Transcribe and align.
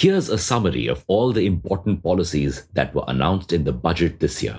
Here's 0.00 0.30
a 0.30 0.38
summary 0.38 0.86
of 0.86 1.04
all 1.08 1.30
the 1.30 1.44
important 1.44 2.02
policies 2.02 2.66
that 2.72 2.94
were 2.94 3.04
announced 3.06 3.52
in 3.52 3.64
the 3.64 3.72
budget 3.74 4.18
this 4.18 4.42
year. 4.42 4.58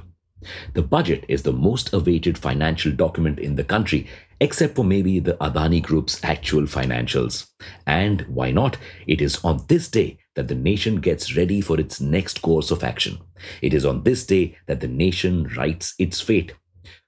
The 0.76 0.84
budget 0.84 1.26
is 1.28 1.42
the 1.42 1.52
most 1.52 1.92
awaited 1.94 2.38
financial 2.38 2.92
document 2.92 3.40
in 3.40 3.56
the 3.56 3.64
country, 3.64 4.06
except 4.40 4.76
for 4.76 4.86
maybe 4.86 5.20
the 5.20 5.34
Adani 5.42 5.82
Group's 5.82 6.24
actual 6.24 6.66
financials. 6.68 7.48
And 7.88 8.22
why 8.28 8.52
not? 8.52 8.78
It 9.08 9.20
is 9.20 9.44
on 9.44 9.66
this 9.68 9.88
day 9.88 10.20
that 10.36 10.48
the 10.48 10.54
nation 10.54 10.98
gets 10.98 11.36
ready 11.36 11.60
for 11.60 11.80
its 11.80 12.00
next 12.00 12.44
course 12.44 12.70
of 12.70 12.84
action. 12.84 13.18
It 13.64 13.74
is 13.74 13.84
on 13.84 14.04
this 14.04 14.24
day 14.24 14.60
that 14.68 14.80
the 14.80 14.88
nation 14.88 15.50
writes 15.58 15.96
its 15.98 16.22
fate. 16.22 16.54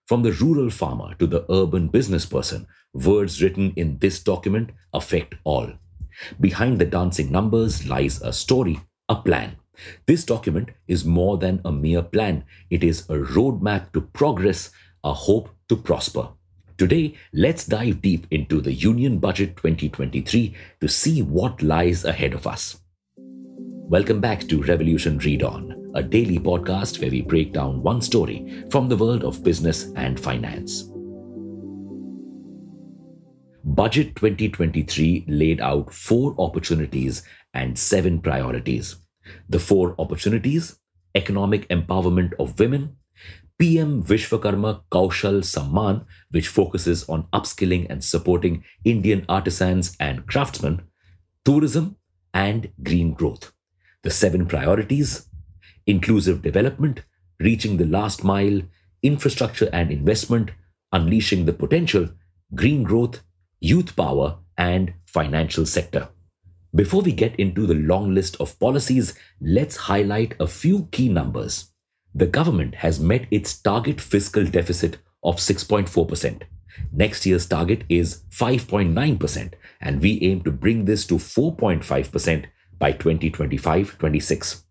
From 0.07 0.23
the 0.23 0.31
rural 0.31 0.71
farmer 0.71 1.13
to 1.19 1.27
the 1.27 1.45
urban 1.51 1.87
business 1.87 2.25
person, 2.25 2.65
words 2.95 3.43
written 3.43 3.73
in 3.75 3.99
this 3.99 4.23
document 4.23 4.71
affect 4.91 5.35
all. 5.43 5.73
Behind 6.39 6.79
the 6.79 6.85
dancing 6.85 7.31
numbers 7.31 7.87
lies 7.87 8.21
a 8.21 8.33
story, 8.33 8.79
a 9.09 9.15
plan. 9.15 9.57
This 10.05 10.23
document 10.23 10.69
is 10.87 11.05
more 11.05 11.37
than 11.37 11.61
a 11.65 11.71
mere 11.71 12.03
plan, 12.03 12.43
it 12.69 12.83
is 12.83 13.01
a 13.09 13.15
roadmap 13.15 13.91
to 13.93 14.01
progress, 14.01 14.71
a 15.03 15.13
hope 15.13 15.49
to 15.69 15.75
prosper. 15.75 16.29
Today, 16.77 17.15
let's 17.33 17.65
dive 17.65 18.01
deep 18.01 18.27
into 18.31 18.61
the 18.61 18.73
Union 18.73 19.19
Budget 19.19 19.55
2023 19.57 20.55
to 20.81 20.87
see 20.87 21.21
what 21.21 21.61
lies 21.61 22.03
ahead 22.05 22.33
of 22.33 22.47
us. 22.47 22.79
Welcome 23.17 24.21
back 24.21 24.47
to 24.47 24.63
Revolution 24.63 25.17
Read 25.19 25.43
On, 25.43 25.91
a 25.93 26.01
daily 26.01 26.39
podcast 26.39 26.99
where 26.99 27.11
we 27.11 27.21
break 27.21 27.53
down 27.53 27.83
one 27.83 28.01
story 28.01 28.65
from 28.71 28.89
the 28.89 28.97
world 28.97 29.23
of 29.23 29.43
business 29.43 29.91
and 29.95 30.19
finance. 30.19 30.92
Budget 33.75 34.15
2023 34.15 35.25
laid 35.27 35.59
out 35.59 35.91
four 35.91 36.35
opportunities 36.37 37.23
and 37.55 37.77
seven 37.77 38.21
priorities. 38.21 38.97
The 39.49 39.57
four 39.57 39.95
opportunities 39.97 40.77
economic 41.15 41.67
empowerment 41.69 42.33
of 42.39 42.59
women, 42.59 42.97
PM 43.57 44.03
Vishwakarma 44.03 44.83
Kaushal 44.91 45.41
Samman, 45.41 46.05
which 46.29 46.47
focuses 46.47 47.07
on 47.09 47.27
upskilling 47.33 47.87
and 47.89 48.03
supporting 48.03 48.63
Indian 48.85 49.25
artisans 49.27 49.95
and 49.99 50.27
craftsmen, 50.27 50.83
tourism, 51.43 51.95
and 52.31 52.69
green 52.83 53.13
growth. 53.13 53.53
The 54.03 54.11
seven 54.11 54.45
priorities 54.45 55.27
inclusive 55.87 56.43
development, 56.43 57.01
reaching 57.39 57.77
the 57.77 57.85
last 57.85 58.23
mile, 58.23 58.61
infrastructure 59.01 59.69
and 59.73 59.91
investment, 59.91 60.51
unleashing 60.91 61.45
the 61.45 61.53
potential, 61.53 62.09
green 62.53 62.83
growth, 62.83 63.21
youth 63.63 63.95
power, 63.95 64.37
and 64.57 64.93
financial 65.05 65.65
sector. 65.65 66.09
Before 66.75 67.01
we 67.01 67.13
get 67.13 67.33
into 67.37 67.65
the 67.65 67.75
long 67.75 68.13
list 68.13 68.35
of 68.41 68.59
policies, 68.59 69.13
let's 69.39 69.77
highlight 69.77 70.35
a 70.37 70.47
few 70.47 70.89
key 70.91 71.07
numbers. 71.07 71.71
The 72.13 72.27
government 72.27 72.75
has 72.75 72.99
met 72.99 73.25
its 73.31 73.57
target 73.57 74.01
fiscal 74.01 74.43
deficit 74.45 74.97
of 75.23 75.37
6.4%. 75.37 76.41
Next 76.91 77.25
year's 77.25 77.45
target 77.45 77.83
is 77.87 78.23
5.9%, 78.31 79.53
and 79.79 80.01
we 80.01 80.19
aim 80.21 80.41
to 80.43 80.51
bring 80.51 80.83
this 80.83 81.07
to 81.07 81.15
4.5% 81.15 82.45
by 82.79 82.91
2025 82.91 83.97
26. 83.97 84.65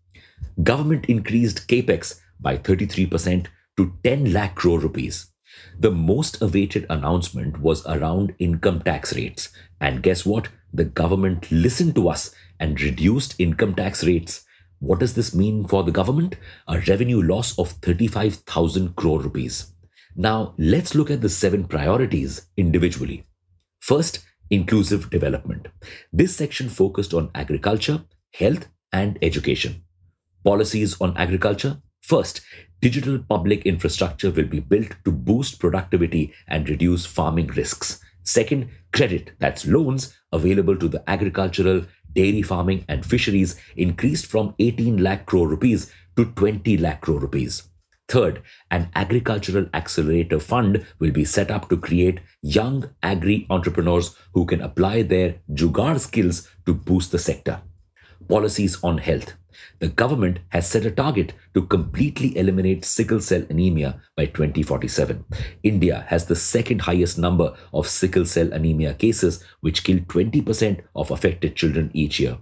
Government 0.61 1.05
increased 1.07 1.67
capex 1.67 2.19
by 2.39 2.57
33% 2.57 3.47
to 3.77 3.93
10 4.03 4.31
lakh 4.31 4.53
crore 4.53 4.79
rupees. 4.79 5.32
The 5.79 5.91
most 5.91 6.41
awaited 6.41 6.85
announcement 6.89 7.59
was 7.59 7.85
around 7.85 8.35
income 8.39 8.81
tax 8.81 9.15
rates. 9.15 9.49
And 9.79 10.03
guess 10.03 10.25
what? 10.25 10.49
The 10.73 10.85
government 10.85 11.51
listened 11.51 11.95
to 11.95 12.09
us 12.09 12.33
and 12.59 12.81
reduced 12.81 13.35
income 13.39 13.75
tax 13.75 14.03
rates. 14.03 14.45
What 14.79 14.99
does 14.99 15.13
this 15.13 15.33
mean 15.33 15.67
for 15.67 15.83
the 15.83 15.91
government? 15.91 16.35
A 16.67 16.79
revenue 16.81 17.21
loss 17.21 17.57
of 17.57 17.71
35,000 17.83 18.95
crore 18.95 19.21
rupees. 19.21 19.73
Now, 20.15 20.53
let's 20.57 20.93
look 20.93 21.09
at 21.09 21.21
the 21.21 21.29
seven 21.29 21.65
priorities 21.65 22.47
individually. 22.57 23.25
First, 23.79 24.19
inclusive 24.49 25.09
development. 25.09 25.67
This 26.11 26.35
section 26.35 26.69
focused 26.69 27.13
on 27.13 27.31
agriculture, 27.33 28.03
health, 28.33 28.67
and 28.91 29.17
education. 29.21 29.83
Policies 30.43 30.99
on 31.01 31.17
agriculture. 31.17 31.81
First, 32.03 32.41
digital 32.81 33.17
public 33.17 33.65
infrastructure 33.65 34.29
will 34.29 34.47
be 34.47 34.59
built 34.59 34.91
to 35.05 35.11
boost 35.11 35.59
productivity 35.59 36.33
and 36.49 36.67
reduce 36.67 37.05
farming 37.05 37.47
risks. 37.47 38.01
Second, 38.23 38.67
credit, 38.91 39.31
that's 39.39 39.65
loans 39.65 40.13
available 40.33 40.75
to 40.75 40.89
the 40.89 41.09
agricultural, 41.09 41.85
dairy 42.13 42.41
farming, 42.41 42.83
and 42.89 43.05
fisheries 43.05 43.55
increased 43.77 44.25
from 44.25 44.53
18 44.59 45.01
lakh 45.01 45.25
crore 45.25 45.47
rupees 45.47 45.93
to 46.17 46.25
20 46.25 46.77
lakh 46.77 46.99
crore 46.99 47.21
rupees. 47.21 47.69
Third, 48.09 48.41
an 48.69 48.89
agricultural 48.95 49.67
accelerator 49.73 50.41
fund 50.41 50.85
will 50.99 51.11
be 51.11 51.23
set 51.23 51.49
up 51.49 51.69
to 51.69 51.77
create 51.77 52.19
young 52.41 52.89
agri 53.01 53.47
entrepreneurs 53.49 54.13
who 54.33 54.45
can 54.45 54.61
apply 54.61 55.03
their 55.03 55.35
jugaad 55.51 56.01
skills 56.01 56.49
to 56.65 56.73
boost 56.73 57.13
the 57.13 57.19
sector. 57.19 57.61
Policies 58.27 58.77
on 58.83 58.97
health. 58.97 59.35
The 59.79 59.87
government 59.87 60.39
has 60.49 60.67
set 60.67 60.85
a 60.85 60.91
target 60.91 61.33
to 61.53 61.65
completely 61.65 62.37
eliminate 62.37 62.85
sickle 62.85 63.21
cell 63.21 63.43
anemia 63.49 64.01
by 64.15 64.25
2047. 64.27 65.25
India 65.63 66.05
has 66.07 66.25
the 66.25 66.35
second 66.35 66.81
highest 66.81 67.17
number 67.17 67.53
of 67.73 67.87
sickle 67.87 68.25
cell 68.25 68.51
anemia 68.51 68.93
cases, 68.93 69.43
which 69.61 69.83
kill 69.83 69.99
20% 69.99 70.81
of 70.95 71.11
affected 71.11 71.55
children 71.55 71.91
each 71.93 72.19
year. 72.19 72.37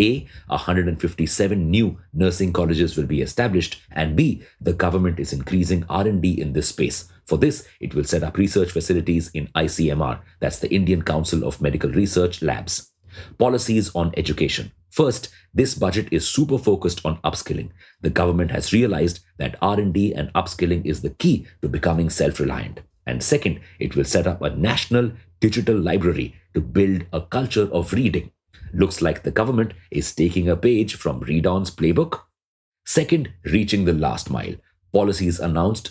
A, 0.00 0.26
157 0.48 1.70
new 1.70 1.98
nursing 2.12 2.52
colleges 2.52 2.96
will 2.96 3.06
be 3.06 3.22
established 3.22 3.82
and 3.92 4.16
B, 4.16 4.42
the 4.60 4.72
government 4.72 5.18
is 5.18 5.32
increasing 5.32 5.84
R&D 5.88 6.40
in 6.40 6.52
this 6.52 6.68
space. 6.68 7.10
For 7.26 7.38
this, 7.38 7.66
it 7.80 7.94
will 7.94 8.04
set 8.04 8.22
up 8.22 8.36
research 8.36 8.70
facilities 8.70 9.30
in 9.34 9.48
ICMR, 9.48 10.20
that's 10.40 10.58
the 10.58 10.72
Indian 10.72 11.02
Council 11.02 11.44
of 11.44 11.60
Medical 11.60 11.90
Research 11.90 12.42
Labs. 12.42 12.92
Policies 13.38 13.90
on 13.94 14.12
education. 14.16 14.72
First, 14.96 15.28
this 15.52 15.74
budget 15.74 16.08
is 16.10 16.26
super 16.26 16.56
focused 16.56 17.04
on 17.04 17.18
upskilling. 17.18 17.68
The 18.00 18.08
government 18.08 18.50
has 18.50 18.72
realized 18.72 19.20
that 19.36 19.58
R&D 19.60 20.14
and 20.14 20.32
upskilling 20.32 20.86
is 20.86 21.02
the 21.02 21.10
key 21.10 21.46
to 21.60 21.68
becoming 21.68 22.08
self-reliant. 22.08 22.80
And 23.06 23.22
second, 23.22 23.60
it 23.78 23.94
will 23.94 24.06
set 24.06 24.26
up 24.26 24.40
a 24.40 24.56
national 24.56 25.12
digital 25.38 25.76
library 25.76 26.34
to 26.54 26.62
build 26.62 27.04
a 27.12 27.20
culture 27.20 27.70
of 27.74 27.92
reading. 27.92 28.32
Looks 28.72 29.02
like 29.02 29.22
the 29.22 29.30
government 29.30 29.74
is 29.90 30.14
taking 30.14 30.48
a 30.48 30.56
page 30.56 30.94
from 30.94 31.20
Read 31.20 31.46
On's 31.46 31.70
playbook. 31.70 32.22
Second, 32.86 33.30
reaching 33.44 33.84
the 33.84 33.92
last 33.92 34.30
mile. 34.30 34.54
Policies 34.94 35.38
announced. 35.38 35.90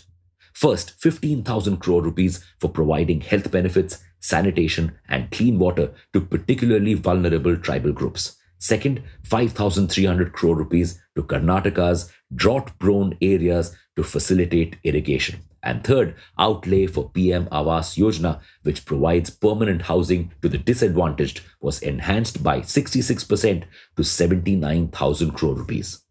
First, 0.53 0.99
15,000 0.99 1.77
crore 1.77 2.01
rupees 2.01 2.43
for 2.59 2.69
providing 2.71 3.21
health 3.21 3.51
benefits, 3.51 3.99
sanitation, 4.19 4.97
and 5.07 5.29
clean 5.29 5.59
water 5.59 5.93
to 6.13 6.21
particularly 6.21 6.95
vulnerable 6.95 7.55
tribal 7.55 7.93
groups. 7.93 8.37
Second, 8.59 9.03
5,300 9.23 10.33
crore 10.33 10.55
rupees 10.55 11.01
to 11.15 11.23
Karnataka's 11.23 12.11
drought 12.33 12.77
prone 12.79 13.17
areas 13.21 13.75
to 13.95 14.03
facilitate 14.03 14.77
irrigation. 14.83 15.41
And 15.61 15.83
third, 15.83 16.15
outlay 16.37 16.85
for 16.85 17.09
PM 17.09 17.47
Awas 17.47 17.97
Yojana, 17.97 18.39
which 18.61 18.85
provides 18.85 19.31
permanent 19.31 19.83
housing 19.83 20.31
to 20.41 20.49
the 20.49 20.59
disadvantaged, 20.59 21.41
was 21.59 21.81
enhanced 21.81 22.43
by 22.43 22.59
66% 22.61 23.63
to 23.97 24.03
79,000 24.03 25.31
crore 25.31 25.55
rupees. 25.55 26.01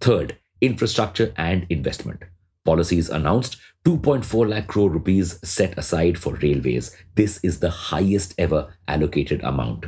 Third, 0.00 0.38
infrastructure 0.60 1.34
and 1.36 1.66
investment. 1.68 2.22
Policies 2.64 3.10
announced 3.10 3.58
2.4 3.84 4.48
lakh 4.48 4.66
crore 4.66 4.90
rupees 4.90 5.38
set 5.46 5.76
aside 5.78 6.18
for 6.18 6.34
railways. 6.36 6.96
This 7.14 7.40
is 7.42 7.60
the 7.60 7.70
highest 7.70 8.34
ever 8.38 8.74
allocated 8.86 9.42
amount. 9.42 9.86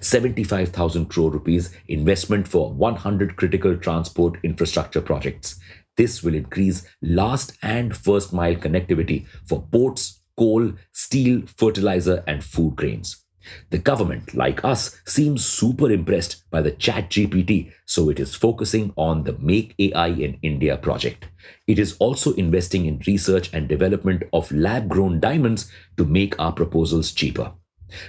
75,000 0.00 1.06
crore 1.06 1.30
rupees 1.30 1.74
investment 1.88 2.46
for 2.46 2.72
100 2.72 3.36
critical 3.36 3.76
transport 3.76 4.38
infrastructure 4.42 5.00
projects. 5.00 5.58
This 5.96 6.22
will 6.22 6.34
increase 6.34 6.86
last 7.02 7.56
and 7.62 7.96
first 7.96 8.32
mile 8.32 8.54
connectivity 8.54 9.26
for 9.46 9.62
ports, 9.72 10.22
coal, 10.36 10.72
steel, 10.92 11.42
fertilizer, 11.56 12.22
and 12.26 12.44
food 12.44 12.76
grains. 12.76 13.24
The 13.70 13.78
government, 13.78 14.34
like 14.34 14.64
us, 14.64 15.00
seems 15.06 15.44
super 15.44 15.90
impressed 15.90 16.48
by 16.50 16.62
the 16.62 16.70
Chat 16.70 17.10
GPT, 17.10 17.72
so 17.86 18.10
it 18.10 18.20
is 18.20 18.34
focusing 18.34 18.92
on 18.96 19.24
the 19.24 19.36
Make 19.38 19.74
AI 19.78 20.08
in 20.08 20.38
India 20.42 20.76
project. 20.76 21.28
It 21.66 21.78
is 21.78 21.96
also 21.98 22.34
investing 22.34 22.86
in 22.86 23.02
research 23.06 23.50
and 23.52 23.68
development 23.68 24.24
of 24.32 24.52
lab 24.52 24.88
grown 24.88 25.18
diamonds 25.20 25.70
to 25.96 26.04
make 26.04 26.38
our 26.38 26.52
proposals 26.52 27.12
cheaper. 27.12 27.52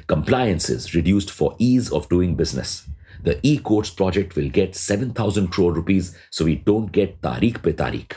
Compliances 0.08 0.94
reduced 0.94 1.32
for 1.32 1.56
ease 1.58 1.92
of 1.92 2.10
doing 2.10 2.36
business. 2.36 2.88
The 3.24 3.40
e-courts 3.44 3.90
project 3.90 4.36
will 4.36 4.50
get 4.50 4.76
7,000 4.76 5.50
crore 5.50 5.74
rupees 5.74 6.16
so 6.30 6.46
we 6.46 6.56
don't 6.56 6.92
get 6.92 7.22
tariq 7.22 7.62
pe 7.62 7.74
tariq. 7.74 8.14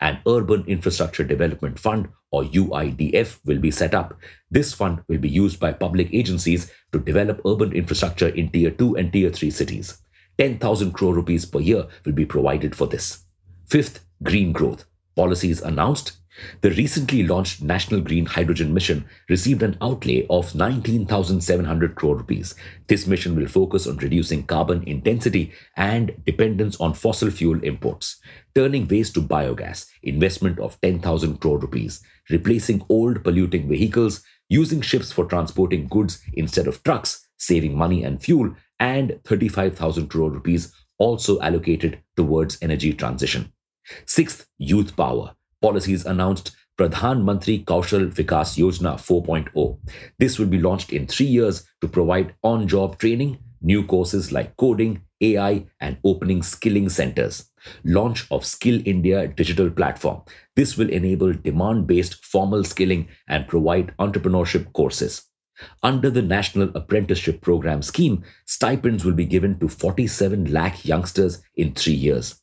An 0.00 0.18
urban 0.26 0.64
infrastructure 0.66 1.24
development 1.24 1.78
fund 1.78 2.08
or 2.30 2.44
UIDF 2.44 3.38
will 3.44 3.58
be 3.58 3.70
set 3.70 3.94
up. 3.94 4.18
This 4.50 4.74
fund 4.74 5.02
will 5.08 5.18
be 5.18 5.28
used 5.28 5.58
by 5.58 5.72
public 5.72 6.12
agencies 6.12 6.70
to 6.92 6.98
develop 6.98 7.40
urban 7.46 7.72
infrastructure 7.72 8.28
in 8.28 8.50
tier 8.50 8.70
2 8.70 8.96
and 8.96 9.12
tier 9.12 9.30
3 9.30 9.50
cities. 9.50 9.98
10,000 10.38 10.92
crore 10.92 11.14
rupees 11.14 11.46
per 11.46 11.60
year 11.60 11.86
will 12.04 12.12
be 12.12 12.26
provided 12.26 12.74
for 12.76 12.86
this. 12.86 13.24
Fifth, 13.66 14.04
green 14.22 14.52
growth. 14.52 14.84
Policies 15.14 15.62
announced 15.62 16.18
the 16.60 16.70
recently 16.70 17.22
launched 17.22 17.62
National 17.62 18.00
Green 18.00 18.26
Hydrogen 18.26 18.74
Mission 18.74 19.04
received 19.28 19.62
an 19.62 19.76
outlay 19.80 20.26
of 20.28 20.54
19,700 20.54 21.94
crore 21.94 22.16
rupees. 22.16 22.54
This 22.88 23.06
mission 23.06 23.36
will 23.36 23.48
focus 23.48 23.86
on 23.86 23.96
reducing 23.98 24.44
carbon 24.44 24.82
intensity 24.84 25.52
and 25.76 26.14
dependence 26.24 26.76
on 26.80 26.94
fossil 26.94 27.30
fuel 27.30 27.62
imports, 27.62 28.20
turning 28.54 28.86
waste 28.88 29.14
to 29.14 29.22
biogas, 29.22 29.86
investment 30.02 30.58
of 30.58 30.80
10,000 30.80 31.38
crore 31.38 31.58
rupees, 31.58 32.02
replacing 32.30 32.84
old 32.88 33.22
polluting 33.24 33.68
vehicles, 33.68 34.22
using 34.48 34.80
ships 34.80 35.12
for 35.12 35.24
transporting 35.24 35.88
goods 35.88 36.22
instead 36.34 36.66
of 36.66 36.82
trucks, 36.82 37.26
saving 37.38 37.76
money 37.76 38.04
and 38.04 38.22
fuel, 38.22 38.54
and 38.78 39.18
35,000 39.24 40.08
crore 40.08 40.30
rupees 40.30 40.72
also 40.98 41.40
allocated 41.40 41.98
towards 42.16 42.58
energy 42.62 42.92
transition. 42.92 43.52
Sixth, 44.04 44.46
youth 44.58 44.96
power 44.96 45.34
policies 45.60 46.04
announced 46.04 46.56
Pradhan 46.78 47.22
Mantri 47.22 47.64
Kaushal 47.64 48.12
Vikas 48.12 48.58
Yojana 48.58 48.96
4.0. 48.96 49.78
This 50.18 50.38
will 50.38 50.46
be 50.46 50.60
launched 50.60 50.92
in 50.92 51.06
three 51.06 51.26
years 51.26 51.66
to 51.80 51.88
provide 51.88 52.34
on 52.42 52.68
job 52.68 52.98
training, 52.98 53.38
new 53.62 53.82
courses 53.82 54.30
like 54.30 54.56
coding, 54.56 55.00
AI, 55.22 55.66
and 55.80 55.96
opening 56.04 56.42
skilling 56.42 56.90
centers. 56.90 57.50
Launch 57.84 58.26
of 58.30 58.44
Skill 58.44 58.80
India 58.84 59.26
digital 59.26 59.70
platform. 59.70 60.22
This 60.54 60.76
will 60.76 60.90
enable 60.90 61.32
demand 61.32 61.86
based 61.86 62.24
formal 62.24 62.62
skilling 62.62 63.08
and 63.26 63.48
provide 63.48 63.94
entrepreneurship 63.98 64.72
courses. 64.74 65.22
Under 65.82 66.10
the 66.10 66.22
National 66.22 66.70
Apprenticeship 66.76 67.40
Program 67.40 67.80
scheme, 67.80 68.22
stipends 68.44 69.04
will 69.04 69.14
be 69.14 69.24
given 69.24 69.58
to 69.60 69.68
47 69.68 70.52
lakh 70.52 70.84
youngsters 70.84 71.42
in 71.54 71.72
three 71.72 71.94
years. 71.94 72.42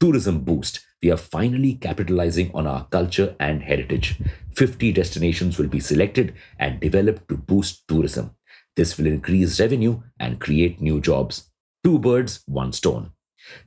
Tourism 0.00 0.40
boost 0.40 0.80
we 1.02 1.10
are 1.10 1.16
finally 1.16 1.74
capitalizing 1.74 2.50
on 2.54 2.66
our 2.66 2.86
culture 2.86 3.36
and 3.38 3.62
heritage. 3.62 4.20
50 4.54 4.92
destinations 4.92 5.58
will 5.58 5.68
be 5.68 5.80
selected 5.80 6.34
and 6.58 6.80
developed 6.80 7.28
to 7.28 7.36
boost 7.36 7.86
tourism. 7.86 8.32
This 8.76 8.98
will 8.98 9.06
increase 9.06 9.60
revenue 9.60 10.02
and 10.18 10.40
create 10.40 10.80
new 10.80 11.00
jobs. 11.00 11.50
Two 11.84 11.98
birds, 11.98 12.42
one 12.46 12.72
stone. 12.72 13.12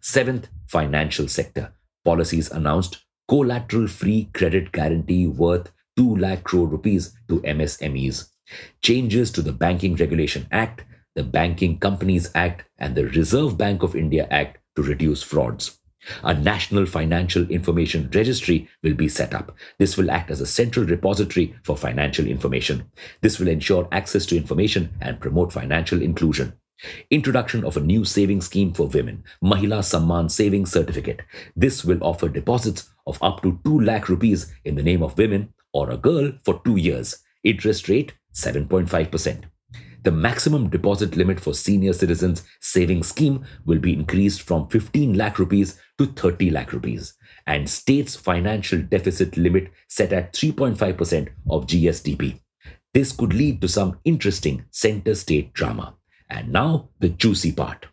Seventh, 0.02 0.48
financial 0.68 1.28
sector. 1.28 1.74
Policies 2.04 2.52
announced 2.52 3.04
collateral 3.28 3.88
free 3.88 4.30
credit 4.34 4.72
guarantee 4.72 5.28
worth 5.28 5.72
2 5.98 6.18
lakh 6.18 6.44
crore 6.44 6.68
rupees 6.68 7.14
to 7.30 7.40
MSMEs. 7.42 8.30
Changes 8.82 9.32
to 9.32 9.42
the 9.42 9.54
Banking 9.54 9.96
Regulation 9.96 10.48
Act, 10.52 10.84
the 11.16 11.24
Banking 11.24 11.78
Companies 11.80 12.30
Act, 12.36 12.66
and 12.78 12.96
the 12.96 13.08
Reserve 13.08 13.58
Bank 13.58 13.84
of 13.84 13.96
India 13.96 14.28
Act 14.30 14.58
to 14.76 14.84
reduce 14.84 15.24
frauds. 15.24 15.81
A 16.24 16.34
national 16.34 16.86
financial 16.86 17.50
information 17.50 18.10
registry 18.14 18.68
will 18.82 18.96
be 18.96 19.08
set 19.08 19.34
up. 19.34 19.56
This 19.78 19.98
will 19.98 20.10
act 20.10 20.32
as 20.32 20.42
a 20.42 20.48
central 20.48 20.86
repository 20.86 21.56
for 21.64 21.78
financial 21.78 22.26
information. 22.26 22.90
This 23.22 23.40
will 23.40 23.48
ensure 23.48 23.88
access 23.92 24.26
to 24.28 24.38
information 24.38 24.90
and 25.00 25.20
promote 25.20 25.54
financial 25.54 26.02
inclusion. 26.02 26.54
Introduction 27.12 27.64
of 27.64 27.78
a 27.78 27.82
new 27.82 28.04
saving 28.04 28.42
scheme 28.42 28.74
for 28.74 28.88
women, 28.88 29.24
Mahila 29.44 29.84
Samman 29.84 30.32
Savings 30.32 30.72
Certificate. 30.72 31.22
This 31.56 31.86
will 31.86 32.04
offer 32.04 32.28
deposits 32.28 32.90
of 33.06 33.22
up 33.22 33.44
to 33.44 33.60
2 33.64 33.82
lakh 33.82 34.10
rupees 34.10 34.52
in 34.66 34.76
the 34.76 34.84
name 34.84 35.04
of 35.04 35.18
women 35.18 35.54
or 35.74 35.92
a 35.92 35.98
girl 35.98 36.32
for 36.44 36.60
2 36.66 36.78
years. 36.78 37.20
Interest 37.44 37.88
rate 37.88 38.14
7.5% 38.34 39.44
the 40.04 40.12
maximum 40.12 40.70
deposit 40.70 41.16
limit 41.16 41.40
for 41.40 41.54
senior 41.54 41.94
citizens 41.94 42.44
savings 42.60 43.08
scheme 43.08 43.46
will 43.66 43.78
be 43.78 43.94
increased 43.94 44.42
from 44.42 44.68
15 44.70 45.14
lakh 45.14 45.38
rupees 45.38 45.80
to 45.98 46.08
30 46.08 46.50
lakh 46.50 46.74
rupees 46.74 47.14
and 47.46 47.70
state's 47.70 48.16
financial 48.16 48.82
deficit 48.82 49.38
limit 49.38 49.72
set 49.88 50.12
at 50.12 50.34
3.5% 50.34 51.30
of 51.50 51.68
GSDP. 51.68 52.40
This 52.94 53.12
could 53.12 53.34
lead 53.34 53.62
to 53.62 53.68
some 53.68 54.00
interesting 54.04 54.66
center 54.72 55.16
state 55.16 55.54
drama. 55.54 55.96
And 56.30 56.52
now 56.52 56.90
the 57.00 57.10
juicy 57.10 57.52
part. 57.52 57.86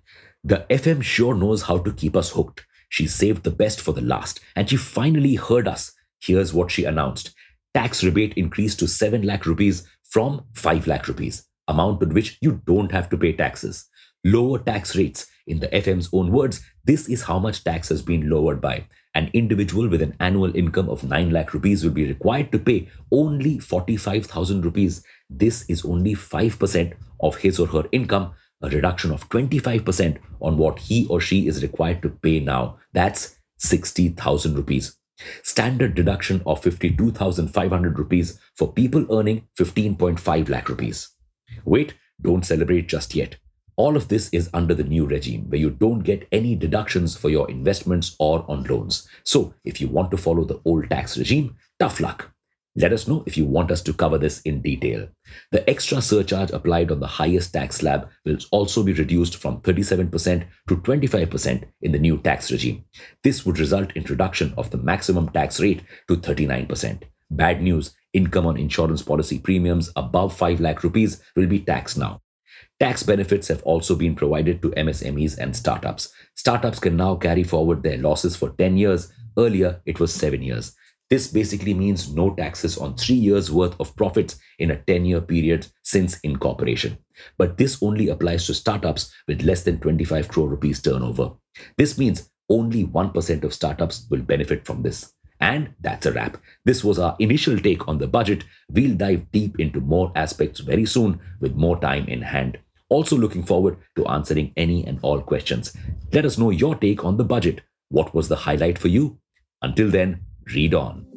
The 0.44 0.64
FM 0.70 1.02
sure 1.02 1.34
knows 1.34 1.62
how 1.62 1.78
to 1.78 1.92
keep 1.92 2.16
us 2.16 2.30
hooked. 2.30 2.64
She 2.88 3.06
saved 3.06 3.42
the 3.42 3.50
best 3.50 3.80
for 3.80 3.92
the 3.92 4.00
last 4.00 4.40
and 4.56 4.68
she 4.68 4.76
finally 4.76 5.34
heard 5.34 5.68
us. 5.68 5.92
Here's 6.20 6.54
what 6.54 6.70
she 6.70 6.84
announced. 6.84 7.34
Tax 7.74 8.02
rebate 8.02 8.34
increased 8.34 8.78
to 8.78 8.88
7 8.88 9.22
lakh 9.22 9.44
rupees 9.44 9.86
from 10.04 10.44
5 10.54 10.86
lakh 10.86 11.06
rupees 11.06 11.47
amount 11.68 12.00
with 12.00 12.12
which 12.12 12.38
you 12.40 12.60
don't 12.66 12.90
have 12.90 13.08
to 13.10 13.16
pay 13.16 13.32
taxes. 13.32 13.86
Lower 14.24 14.58
tax 14.58 14.96
rates. 14.96 15.26
In 15.46 15.60
the 15.60 15.68
FM's 15.68 16.10
own 16.12 16.30
words, 16.32 16.60
this 16.84 17.08
is 17.08 17.22
how 17.22 17.38
much 17.38 17.64
tax 17.64 17.88
has 17.88 18.02
been 18.02 18.28
lowered 18.28 18.60
by. 18.60 18.86
An 19.14 19.30
individual 19.32 19.88
with 19.88 20.02
an 20.02 20.14
annual 20.20 20.54
income 20.54 20.90
of 20.90 21.04
9 21.04 21.30
lakh 21.30 21.54
rupees 21.54 21.84
will 21.84 21.92
be 21.92 22.06
required 22.06 22.52
to 22.52 22.58
pay 22.58 22.88
only 23.10 23.58
45,000 23.58 24.64
rupees. 24.64 25.02
This 25.30 25.64
is 25.68 25.84
only 25.84 26.14
5% 26.14 26.92
of 27.20 27.36
his 27.36 27.58
or 27.58 27.66
her 27.68 27.84
income, 27.92 28.32
a 28.60 28.68
reduction 28.68 29.10
of 29.10 29.28
25% 29.28 30.18
on 30.40 30.58
what 30.58 30.78
he 30.78 31.06
or 31.06 31.20
she 31.20 31.46
is 31.46 31.62
required 31.62 32.02
to 32.02 32.10
pay 32.10 32.40
now. 32.40 32.78
That's 32.92 33.38
60,000 33.58 34.54
rupees. 34.54 34.96
Standard 35.42 35.94
deduction 35.94 36.42
of 36.46 36.62
52,500 36.62 37.98
rupees 37.98 38.38
for 38.54 38.72
people 38.72 39.06
earning 39.10 39.48
15.5 39.58 40.48
lakh 40.48 40.68
rupees. 40.68 41.08
Wait, 41.64 41.94
don't 42.20 42.44
celebrate 42.44 42.88
just 42.88 43.14
yet. 43.14 43.36
All 43.76 43.96
of 43.96 44.08
this 44.08 44.28
is 44.30 44.50
under 44.52 44.74
the 44.74 44.82
new 44.82 45.06
regime 45.06 45.48
where 45.48 45.60
you 45.60 45.70
don't 45.70 46.00
get 46.00 46.26
any 46.32 46.56
deductions 46.56 47.16
for 47.16 47.30
your 47.30 47.48
investments 47.48 48.16
or 48.18 48.44
on 48.48 48.64
loans. 48.64 49.08
So, 49.22 49.54
if 49.64 49.80
you 49.80 49.86
want 49.86 50.10
to 50.10 50.16
follow 50.16 50.44
the 50.44 50.60
old 50.64 50.90
tax 50.90 51.16
regime, 51.16 51.56
tough 51.78 52.00
luck. 52.00 52.32
Let 52.74 52.92
us 52.92 53.08
know 53.08 53.24
if 53.26 53.36
you 53.36 53.44
want 53.44 53.72
us 53.72 53.82
to 53.82 53.92
cover 53.92 54.18
this 54.18 54.40
in 54.42 54.62
detail. 54.62 55.08
The 55.50 55.68
extra 55.68 56.00
surcharge 56.00 56.50
applied 56.50 56.92
on 56.92 57.00
the 57.00 57.06
highest 57.06 57.52
tax 57.52 57.76
slab 57.76 58.08
will 58.24 58.38
also 58.52 58.84
be 58.84 58.92
reduced 58.92 59.36
from 59.36 59.60
37% 59.62 60.46
to 60.68 60.76
25% 60.76 61.64
in 61.82 61.92
the 61.92 61.98
new 61.98 62.18
tax 62.18 62.52
regime. 62.52 62.84
This 63.24 63.44
would 63.44 63.58
result 63.58 63.92
in 63.96 64.04
reduction 64.04 64.54
of 64.56 64.70
the 64.70 64.78
maximum 64.78 65.28
tax 65.30 65.60
rate 65.60 65.82
to 66.06 66.16
39%. 66.16 67.02
Bad 67.30 67.62
news 67.62 67.94
income 68.18 68.46
on 68.46 68.56
insurance 68.56 69.02
policy 69.10 69.38
premiums 69.38 69.90
above 69.94 70.36
5 70.36 70.60
lakh 70.60 70.82
rupees 70.82 71.22
will 71.36 71.46
be 71.46 71.60
taxed 71.60 71.96
now. 71.96 72.20
Tax 72.80 73.02
benefits 73.02 73.48
have 73.48 73.62
also 73.62 73.94
been 73.94 74.14
provided 74.14 74.60
to 74.62 74.70
MSMEs 74.70 75.38
and 75.38 75.54
startups. 75.54 76.12
Startups 76.34 76.80
can 76.80 76.96
now 76.96 77.14
carry 77.16 77.44
forward 77.44 77.82
their 77.82 77.98
losses 77.98 78.36
for 78.36 78.50
10 78.50 78.76
years. 78.76 79.12
Earlier, 79.36 79.80
it 79.86 80.00
was 80.00 80.12
7 80.12 80.42
years. 80.42 80.74
This 81.10 81.28
basically 81.28 81.74
means 81.74 82.12
no 82.14 82.34
taxes 82.34 82.76
on 82.76 82.96
3 82.96 83.14
years' 83.14 83.50
worth 83.50 83.76
of 83.80 83.96
profits 83.96 84.38
in 84.58 84.70
a 84.70 84.76
10 84.76 85.06
year 85.06 85.20
period 85.20 85.66
since 85.82 86.20
incorporation. 86.20 86.98
But 87.38 87.56
this 87.56 87.82
only 87.82 88.08
applies 88.08 88.46
to 88.46 88.54
startups 88.54 89.12
with 89.26 89.42
less 89.42 89.62
than 89.62 89.80
25 89.80 90.28
crore 90.28 90.48
rupees 90.48 90.82
turnover. 90.82 91.30
This 91.76 91.96
means 91.98 92.30
only 92.48 92.84
1% 92.84 93.44
of 93.44 93.54
startups 93.54 94.06
will 94.10 94.22
benefit 94.22 94.66
from 94.66 94.82
this. 94.82 95.14
And 95.40 95.74
that's 95.80 96.06
a 96.06 96.12
wrap. 96.12 96.38
This 96.64 96.82
was 96.82 96.98
our 96.98 97.16
initial 97.18 97.58
take 97.58 97.86
on 97.86 97.98
the 97.98 98.08
budget. 98.08 98.44
We'll 98.70 98.96
dive 98.96 99.30
deep 99.30 99.58
into 99.60 99.80
more 99.80 100.12
aspects 100.16 100.60
very 100.60 100.84
soon 100.84 101.20
with 101.40 101.54
more 101.54 101.78
time 101.80 102.06
in 102.08 102.22
hand. 102.22 102.58
Also, 102.90 103.16
looking 103.16 103.42
forward 103.42 103.76
to 103.96 104.06
answering 104.06 104.52
any 104.56 104.86
and 104.86 104.98
all 105.02 105.20
questions. 105.20 105.76
Let 106.12 106.24
us 106.24 106.38
know 106.38 106.50
your 106.50 106.74
take 106.74 107.04
on 107.04 107.18
the 107.18 107.24
budget. 107.24 107.60
What 107.90 108.14
was 108.14 108.28
the 108.28 108.36
highlight 108.36 108.78
for 108.78 108.88
you? 108.88 109.18
Until 109.62 109.90
then, 109.90 110.20
read 110.54 110.74
on. 110.74 111.07